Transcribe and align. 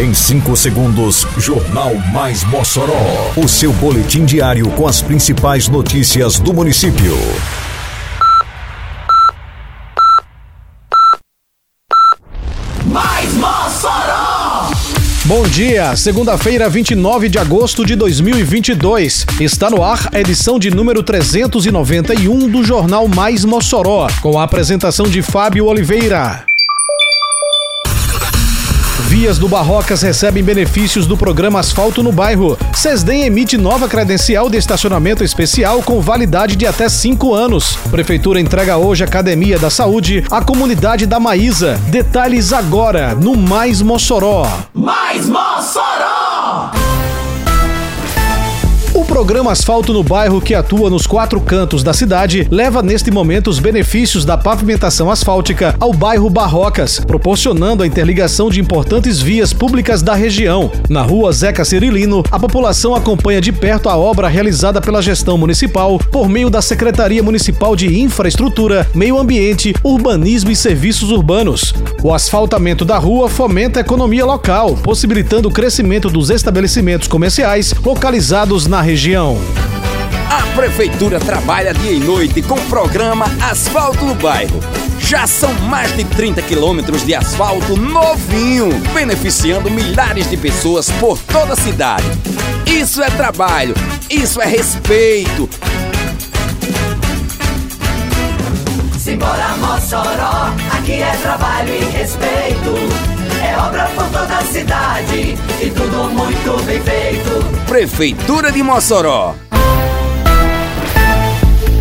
Em 0.00 0.14
5 0.14 0.56
segundos, 0.56 1.26
Jornal 1.36 1.94
Mais 2.10 2.42
Mossoró. 2.44 3.34
O 3.36 3.46
seu 3.46 3.70
boletim 3.70 4.24
diário 4.24 4.66
com 4.70 4.88
as 4.88 5.02
principais 5.02 5.68
notícias 5.68 6.40
do 6.40 6.54
município. 6.54 7.14
Mais 12.86 13.34
Mossoró! 13.34 14.70
Bom 15.26 15.46
dia, 15.46 15.94
segunda-feira, 15.94 16.66
29 16.70 17.28
de 17.28 17.38
agosto 17.38 17.84
de 17.84 17.94
2022. 17.94 19.26
Está 19.38 19.68
no 19.68 19.84
ar 19.84 20.08
a 20.14 20.18
edição 20.18 20.58
de 20.58 20.70
número 20.70 21.02
391 21.02 22.48
do 22.48 22.64
Jornal 22.64 23.06
Mais 23.06 23.44
Mossoró, 23.44 24.06
com 24.22 24.38
a 24.38 24.44
apresentação 24.44 25.06
de 25.06 25.20
Fábio 25.20 25.66
Oliveira. 25.66 26.46
Vias 29.08 29.38
do 29.38 29.48
Barrocas 29.48 30.02
recebem 30.02 30.42
benefícios 30.42 31.06
do 31.06 31.16
programa 31.16 31.60
Asfalto 31.60 32.02
no 32.02 32.12
Bairro. 32.12 32.58
Sesdem 32.72 33.22
emite 33.22 33.56
nova 33.56 33.88
credencial 33.88 34.50
de 34.50 34.58
estacionamento 34.58 35.24
especial 35.24 35.82
com 35.82 36.00
validade 36.00 36.54
de 36.54 36.66
até 36.66 36.88
5 36.88 37.34
anos. 37.34 37.76
Prefeitura 37.90 38.40
entrega 38.40 38.76
hoje 38.76 39.02
Academia 39.02 39.58
da 39.58 39.70
Saúde 39.70 40.24
à 40.30 40.42
comunidade 40.42 41.06
da 41.06 41.18
Maísa. 41.18 41.80
Detalhes 41.88 42.52
agora 42.52 43.14
no 43.14 43.36
Mais 43.36 43.80
Mossoró. 43.80 44.46
Mais 44.74 45.26
Mossoró! 45.26 45.79
Programa 49.30 49.52
Asfalto 49.52 49.92
no 49.92 50.02
Bairro, 50.02 50.40
que 50.40 50.56
atua 50.56 50.90
nos 50.90 51.06
quatro 51.06 51.40
cantos 51.40 51.84
da 51.84 51.92
cidade, 51.92 52.48
leva 52.50 52.82
neste 52.82 53.12
momento 53.12 53.48
os 53.48 53.60
benefícios 53.60 54.24
da 54.24 54.36
pavimentação 54.36 55.08
asfáltica 55.08 55.76
ao 55.78 55.92
bairro 55.92 56.28
Barrocas, 56.28 56.98
proporcionando 56.98 57.84
a 57.84 57.86
interligação 57.86 58.50
de 58.50 58.60
importantes 58.60 59.20
vias 59.20 59.52
públicas 59.52 60.02
da 60.02 60.16
região. 60.16 60.72
Na 60.88 61.02
rua 61.02 61.30
Zeca 61.30 61.64
Cirilino, 61.64 62.24
a 62.28 62.40
população 62.40 62.92
acompanha 62.92 63.40
de 63.40 63.52
perto 63.52 63.88
a 63.88 63.96
obra 63.96 64.26
realizada 64.26 64.80
pela 64.80 65.00
gestão 65.00 65.38
municipal 65.38 66.00
por 66.10 66.28
meio 66.28 66.50
da 66.50 66.60
Secretaria 66.60 67.22
Municipal 67.22 67.76
de 67.76 68.00
Infraestrutura, 68.00 68.84
Meio 68.96 69.16
Ambiente, 69.16 69.72
Urbanismo 69.84 70.50
e 70.50 70.56
Serviços 70.56 71.12
Urbanos. 71.12 71.72
O 72.02 72.12
asfaltamento 72.12 72.84
da 72.84 72.98
rua 72.98 73.28
fomenta 73.28 73.78
a 73.78 73.82
economia 73.82 74.26
local, 74.26 74.74
possibilitando 74.82 75.48
o 75.48 75.52
crescimento 75.52 76.10
dos 76.10 76.30
estabelecimentos 76.30 77.06
comerciais 77.06 77.72
localizados 77.84 78.66
na 78.66 78.80
região. 78.80 79.19
A 79.20 80.56
Prefeitura 80.56 81.20
trabalha 81.20 81.74
dia 81.74 81.92
e 81.92 82.00
noite 82.00 82.40
com 82.40 82.54
o 82.54 82.64
programa 82.70 83.26
Asfalto 83.50 84.06
no 84.06 84.14
Bairro. 84.14 84.58
Já 84.98 85.26
são 85.26 85.52
mais 85.68 85.94
de 85.94 86.04
30 86.04 86.40
quilômetros 86.40 87.04
de 87.04 87.14
asfalto 87.14 87.76
novinho, 87.76 88.70
beneficiando 88.94 89.70
milhares 89.70 90.30
de 90.30 90.38
pessoas 90.38 90.90
por 90.92 91.18
toda 91.18 91.52
a 91.52 91.56
cidade. 91.56 92.06
Isso 92.64 93.02
é 93.02 93.10
trabalho, 93.10 93.74
isso 94.08 94.40
é 94.40 94.46
respeito. 94.46 95.50
Simbora 98.98 99.54
Mossoró, 99.58 100.54
aqui 100.78 100.92
é 100.92 101.12
trabalho 101.20 101.74
e 101.74 101.84
respeito. 101.94 103.20
É 103.44 103.56
obra 103.58 103.84
por 103.94 104.06
toda 104.06 104.38
a 104.38 104.44
cidade 104.44 105.36
e 105.60 105.70
tudo 105.70 106.10
muito 106.10 106.64
bem 106.64 106.80
feito. 106.82 107.39
Prefeitura 107.70 108.50
de 108.50 108.64
Mossoró. 108.64 109.36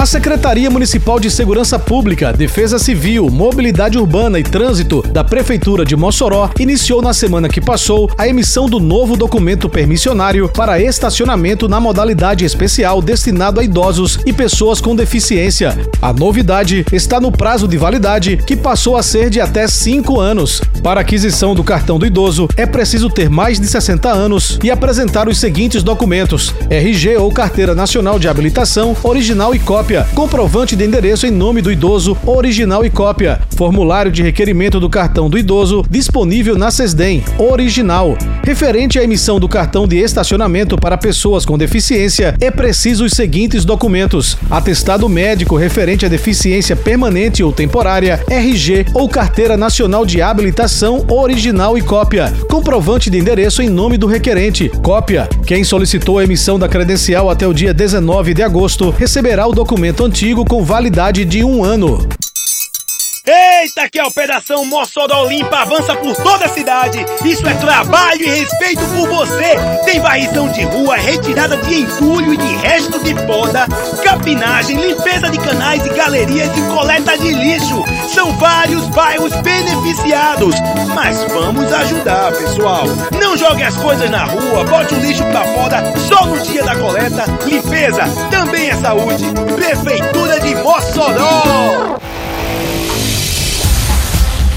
A 0.00 0.06
Secretaria 0.06 0.70
Municipal 0.70 1.20
de 1.20 1.30
Segurança 1.30 1.78
Pública, 1.78 2.32
Defesa 2.32 2.78
Civil, 2.78 3.28
Mobilidade 3.28 3.98
Urbana 3.98 4.40
e 4.40 4.42
Trânsito 4.42 5.02
da 5.02 5.22
Prefeitura 5.22 5.84
de 5.84 5.94
Mossoró 5.94 6.48
iniciou 6.58 7.02
na 7.02 7.12
semana 7.12 7.50
que 7.50 7.60
passou 7.60 8.10
a 8.16 8.26
emissão 8.26 8.66
do 8.66 8.80
novo 8.80 9.14
documento 9.14 9.68
permissionário 9.68 10.48
para 10.48 10.80
estacionamento 10.80 11.68
na 11.68 11.78
modalidade 11.78 12.46
especial 12.46 13.02
destinado 13.02 13.60
a 13.60 13.62
idosos 13.62 14.18
e 14.24 14.32
pessoas 14.32 14.80
com 14.80 14.96
deficiência. 14.96 15.78
A 16.00 16.14
novidade 16.14 16.86
está 16.90 17.20
no 17.20 17.30
prazo 17.30 17.68
de 17.68 17.76
validade, 17.76 18.38
que 18.38 18.56
passou 18.56 18.96
a 18.96 19.02
ser 19.02 19.28
de 19.28 19.38
até 19.38 19.68
5 19.68 20.18
anos. 20.18 20.62
Para 20.82 21.02
aquisição 21.02 21.54
do 21.54 21.62
cartão 21.62 21.98
do 21.98 22.06
idoso, 22.06 22.48
é 22.56 22.64
preciso 22.64 23.10
ter 23.10 23.28
mais 23.28 23.60
de 23.60 23.66
60 23.66 24.10
anos 24.10 24.58
e 24.64 24.70
apresentar 24.70 25.28
os 25.28 25.36
seguintes 25.36 25.82
documentos: 25.82 26.54
RG 26.70 27.18
ou 27.18 27.30
Carteira 27.30 27.74
Nacional 27.74 28.18
de 28.18 28.28
Habilitação, 28.28 28.96
original 29.02 29.54
e 29.54 29.58
cópia 29.58 29.89
cópia, 29.90 30.06
comprovante 30.14 30.76
de 30.76 30.84
endereço 30.84 31.26
em 31.26 31.32
nome 31.32 31.60
do 31.60 31.72
idoso, 31.72 32.16
original 32.24 32.84
e 32.84 32.90
cópia, 32.90 33.40
formulário 33.56 34.12
de 34.12 34.22
requerimento 34.22 34.78
do 34.78 34.88
cartão 34.88 35.28
do 35.28 35.36
idoso 35.36 35.84
disponível 35.90 36.56
na 36.56 36.70
SESDEM, 36.70 37.24
original. 37.36 38.16
Referente 38.44 39.00
à 39.00 39.02
emissão 39.02 39.40
do 39.40 39.48
cartão 39.48 39.88
de 39.88 39.96
estacionamento 39.96 40.76
para 40.76 40.96
pessoas 40.96 41.44
com 41.44 41.58
deficiência, 41.58 42.36
é 42.40 42.52
preciso 42.52 43.04
os 43.04 43.14
seguintes 43.14 43.64
documentos: 43.64 44.38
atestado 44.48 45.08
médico 45.08 45.56
referente 45.56 46.06
à 46.06 46.08
deficiência 46.08 46.76
permanente 46.76 47.42
ou 47.42 47.52
temporária, 47.52 48.22
RG 48.28 48.86
ou 48.94 49.08
carteira 49.08 49.56
nacional 49.56 50.06
de 50.06 50.22
habilitação, 50.22 51.04
original 51.08 51.76
e 51.76 51.82
cópia, 51.82 52.32
comprovante 52.48 53.10
de 53.10 53.18
endereço 53.18 53.60
em 53.60 53.68
nome 53.68 53.98
do 53.98 54.06
requerente, 54.06 54.68
cópia. 54.82 55.28
Quem 55.44 55.64
solicitou 55.64 56.18
a 56.18 56.24
emissão 56.24 56.60
da 56.60 56.68
credencial 56.68 57.28
até 57.28 57.44
o 57.44 57.52
dia 57.52 57.74
19 57.74 58.34
de 58.34 58.42
agosto 58.42 58.90
receberá 58.90 59.48
o 59.48 59.52
documento 59.52 59.79
documento 59.80 60.04
antigo 60.04 60.44
com 60.44 60.62
validade 60.62 61.24
de 61.24 61.42
um 61.42 61.64
ano. 61.64 62.06
Eita, 63.26 63.88
que 63.88 63.98
a 63.98 64.06
Operação 64.06 64.64
Mossoró 64.66 65.24
Limpa 65.24 65.58
avança 65.58 65.94
por 65.94 66.14
toda 66.16 66.44
a 66.44 66.48
cidade. 66.48 66.98
Isso 67.24 67.46
é 67.46 67.54
trabalho 67.54 68.22
e 68.22 68.28
respeito 68.28 68.82
por 68.88 69.08
você. 69.08 69.54
Tem 69.84 70.00
varrição 70.00 70.50
de 70.50 70.64
rua, 70.64 70.96
retirada 70.96 71.56
de 71.56 71.80
entulho 71.80 72.34
e 72.34 72.36
de 72.36 72.56
resto 72.56 73.02
de 73.02 73.14
poda, 73.26 73.66
capinagem, 74.02 74.76
limpeza 74.76 75.30
de 75.30 75.38
canais 75.38 75.84
e 75.86 75.90
galerias 75.90 76.50
e 76.56 76.62
coleta 76.74 77.16
de 77.16 77.32
lixo. 77.32 77.82
São 78.08 78.36
vários 78.36 78.86
bairros 78.88 79.32
beneficiados. 79.36 80.56
Mas 80.94 81.22
vamos 81.32 81.72
ajudar, 81.72 82.32
pessoal. 82.32 82.84
Não 83.18 83.36
jogue 83.36 83.62
as 83.62 83.76
coisas 83.76 84.10
na 84.10 84.24
rua, 84.24 84.64
bote 84.64 84.94
o 84.94 85.00
lixo 85.00 85.24
pra 85.24 85.44
fora 85.44 85.82
coleta. 86.80 87.24
Limpeza 87.44 88.04
também 88.30 88.70
é 88.70 88.76
saúde. 88.76 89.24
Prefeitura 89.54 90.40
de 90.40 90.54
Mossoró. 90.56 91.98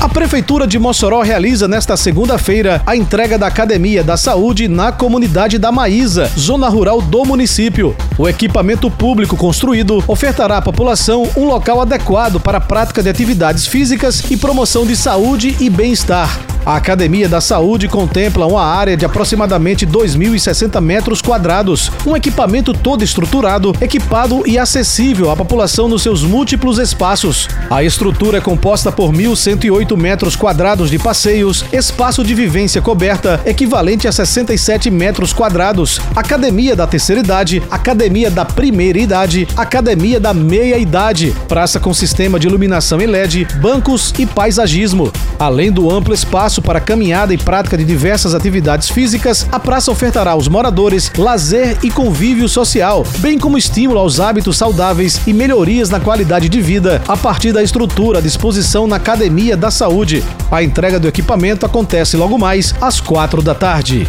A 0.00 0.08
Prefeitura 0.08 0.66
de 0.66 0.78
Mossoró 0.78 1.22
realiza 1.22 1.66
nesta 1.66 1.96
segunda-feira 1.96 2.82
a 2.86 2.94
entrega 2.94 3.38
da 3.38 3.46
Academia 3.46 4.04
da 4.04 4.16
Saúde 4.16 4.68
na 4.68 4.92
comunidade 4.92 5.58
da 5.58 5.72
Maísa, 5.72 6.30
zona 6.38 6.68
rural 6.68 7.00
do 7.00 7.24
município. 7.24 7.96
O 8.18 8.28
equipamento 8.28 8.90
público 8.90 9.36
construído 9.36 10.04
ofertará 10.06 10.58
à 10.58 10.62
população 10.62 11.28
um 11.36 11.46
local 11.46 11.80
adequado 11.80 12.38
para 12.38 12.58
a 12.58 12.60
prática 12.60 13.02
de 13.02 13.08
atividades 13.08 13.66
físicas 13.66 14.30
e 14.30 14.36
promoção 14.36 14.86
de 14.86 14.94
saúde 14.94 15.56
e 15.58 15.70
bem-estar. 15.70 16.53
A 16.66 16.76
Academia 16.76 17.28
da 17.28 17.42
Saúde 17.42 17.88
contempla 17.88 18.46
uma 18.46 18.64
área 18.64 18.96
de 18.96 19.04
aproximadamente 19.04 19.86
2.060 19.86 20.80
metros 20.80 21.20
quadrados, 21.20 21.92
um 22.06 22.16
equipamento 22.16 22.72
todo 22.72 23.04
estruturado, 23.04 23.74
equipado 23.82 24.42
e 24.46 24.58
acessível 24.58 25.30
à 25.30 25.36
população 25.36 25.88
nos 25.88 26.02
seus 26.02 26.22
múltiplos 26.22 26.78
espaços. 26.78 27.48
A 27.68 27.84
estrutura 27.84 28.38
é 28.38 28.40
composta 28.40 28.90
por 28.90 29.12
1.108 29.12 29.94
metros 29.94 30.34
quadrados 30.36 30.90
de 30.90 30.98
passeios, 30.98 31.66
espaço 31.70 32.24
de 32.24 32.34
vivência 32.34 32.80
coberta 32.80 33.38
equivalente 33.44 34.08
a 34.08 34.12
67 34.12 34.90
metros 34.90 35.34
quadrados, 35.34 36.00
academia 36.16 36.74
da 36.74 36.86
terceira 36.86 37.20
idade, 37.20 37.62
academia 37.70 38.30
da 38.30 38.46
primeira 38.46 38.98
idade, 38.98 39.46
academia 39.54 40.18
da 40.18 40.32
meia 40.32 40.78
idade, 40.78 41.36
praça 41.46 41.78
com 41.78 41.92
sistema 41.92 42.40
de 42.40 42.46
iluminação 42.46 43.02
em 43.02 43.06
LED, 43.06 43.46
bancos 43.60 44.14
e 44.18 44.24
paisagismo. 44.24 45.12
Além 45.38 45.70
do 45.70 45.90
amplo 45.90 46.14
espaço 46.54 46.62
para 46.62 46.80
caminhada 46.80 47.34
e 47.34 47.38
prática 47.38 47.76
de 47.76 47.84
diversas 47.84 48.34
atividades 48.34 48.88
físicas, 48.88 49.46
a 49.50 49.58
praça 49.58 49.90
ofertará 49.90 50.32
aos 50.32 50.48
moradores 50.48 51.10
lazer 51.16 51.78
e 51.82 51.90
convívio 51.90 52.48
social, 52.48 53.04
bem 53.18 53.38
como 53.38 53.58
estímulo 53.58 53.98
aos 53.98 54.20
hábitos 54.20 54.56
saudáveis 54.56 55.20
e 55.26 55.32
melhorias 55.32 55.90
na 55.90 55.98
qualidade 55.98 56.48
de 56.48 56.60
vida 56.60 57.02
a 57.08 57.16
partir 57.16 57.52
da 57.52 57.62
estrutura 57.62 58.18
à 58.18 58.22
disposição 58.22 58.86
na 58.86 58.96
Academia 58.96 59.56
da 59.56 59.70
Saúde. 59.70 60.22
A 60.50 60.62
entrega 60.62 61.00
do 61.00 61.08
equipamento 61.08 61.66
acontece 61.66 62.16
logo 62.16 62.38
mais 62.38 62.74
às 62.80 63.00
quatro 63.00 63.42
da 63.42 63.54
tarde. 63.54 64.08